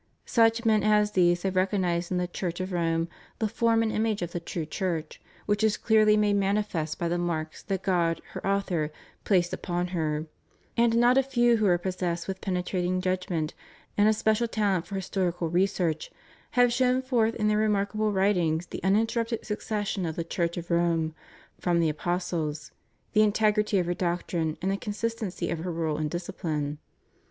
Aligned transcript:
Such 0.25 0.65
men 0.65 0.81
as 0.81 1.11
these 1.11 1.43
have 1.43 1.55
recognized 1.55 2.09
in 2.11 2.17
the 2.17 2.25
Church 2.27 2.59
of 2.59 2.71
Rome 2.71 3.07
the 3.37 3.47
form 3.47 3.83
and 3.83 3.91
image 3.91 4.23
of 4.23 4.31
the 4.31 4.39
true 4.39 4.65
Church, 4.65 5.21
which 5.45 5.63
is 5.63 5.77
clearlyt 5.77 6.17
made 6.17 6.37
manifest 6.37 6.97
by 6.97 7.07
the 7.07 7.19
marks 7.19 7.61
that 7.61 7.83
God, 7.83 8.19
her 8.31 8.43
Author, 8.43 8.91
placed 9.25 9.53
upon 9.53 9.89
her: 9.89 10.25
and 10.75 10.95
not 10.97 11.19
a 11.19 11.21
few 11.21 11.57
who 11.57 11.65
were 11.65 11.77
possessed 11.77 12.27
with 12.27 12.41
penetrating 12.41 12.99
judgment 12.99 13.53
and 13.95 14.09
a 14.09 14.13
special 14.13 14.47
talent 14.47 14.87
for 14.87 14.95
historical 14.95 15.49
research, 15.49 16.09
have 16.57 16.73
shown 16.73 17.03
forth 17.03 17.35
in 17.35 17.47
their 17.47 17.59
remarkable 17.59 18.11
writings 18.11 18.65
the 18.65 18.81
uninterrupted 18.83 19.45
succession 19.45 20.07
of 20.07 20.15
the 20.15 20.23
Church 20.23 20.57
of 20.57 20.71
Rome 20.71 21.13
from 21.59 21.79
the 21.79 21.89
apostles, 21.89 22.71
the 23.13 23.21
integrity 23.21 23.77
of 23.77 23.85
her 23.85 23.93
doctrine, 23.93 24.57
and 24.63 24.71
the 24.71 24.77
consistency 24.77 25.51
of 25.51 25.59
her 25.59 25.71
rule 25.71 25.97
and 25.97 26.09
discipline. 26.09 26.79